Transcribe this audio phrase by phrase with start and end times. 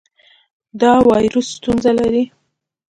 [0.79, 2.23] د وایرس ستونزه لرئ؟